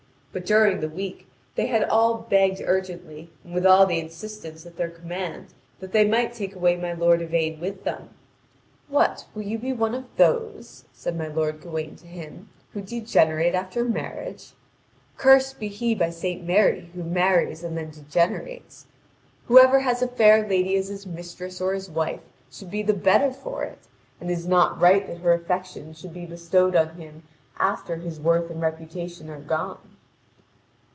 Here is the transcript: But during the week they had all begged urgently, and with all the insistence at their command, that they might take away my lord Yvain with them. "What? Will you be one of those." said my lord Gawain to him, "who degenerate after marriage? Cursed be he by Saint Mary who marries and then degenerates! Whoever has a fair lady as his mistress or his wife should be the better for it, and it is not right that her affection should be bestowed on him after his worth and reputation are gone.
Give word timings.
But 0.33 0.45
during 0.45 0.79
the 0.79 0.87
week 0.87 1.27
they 1.55 1.67
had 1.67 1.83
all 1.83 2.19
begged 2.19 2.61
urgently, 2.63 3.29
and 3.43 3.53
with 3.53 3.65
all 3.65 3.85
the 3.85 3.99
insistence 3.99 4.65
at 4.65 4.77
their 4.77 4.89
command, 4.89 5.47
that 5.81 5.91
they 5.91 6.07
might 6.07 6.33
take 6.33 6.55
away 6.55 6.77
my 6.77 6.93
lord 6.93 7.21
Yvain 7.21 7.59
with 7.59 7.83
them. 7.83 8.11
"What? 8.87 9.25
Will 9.35 9.41
you 9.41 9.59
be 9.59 9.73
one 9.73 9.93
of 9.93 10.05
those." 10.15 10.85
said 10.93 11.17
my 11.17 11.27
lord 11.27 11.59
Gawain 11.59 11.97
to 11.97 12.07
him, 12.07 12.47
"who 12.71 12.79
degenerate 12.79 13.53
after 13.53 13.83
marriage? 13.83 14.53
Cursed 15.17 15.59
be 15.59 15.67
he 15.67 15.93
by 15.93 16.09
Saint 16.11 16.45
Mary 16.47 16.89
who 16.95 17.03
marries 17.03 17.61
and 17.61 17.77
then 17.77 17.89
degenerates! 17.89 18.85
Whoever 19.47 19.79
has 19.81 20.01
a 20.01 20.07
fair 20.07 20.47
lady 20.47 20.77
as 20.77 20.87
his 20.87 21.05
mistress 21.05 21.59
or 21.59 21.73
his 21.73 21.89
wife 21.89 22.21
should 22.49 22.71
be 22.71 22.83
the 22.83 22.93
better 22.93 23.33
for 23.33 23.65
it, 23.65 23.79
and 24.21 24.29
it 24.31 24.33
is 24.35 24.47
not 24.47 24.79
right 24.79 25.05
that 25.07 25.17
her 25.17 25.33
affection 25.33 25.91
should 25.93 26.13
be 26.13 26.25
bestowed 26.25 26.73
on 26.77 26.91
him 26.95 27.23
after 27.59 27.97
his 27.97 28.17
worth 28.21 28.49
and 28.49 28.61
reputation 28.61 29.29
are 29.29 29.37
gone. 29.41 29.79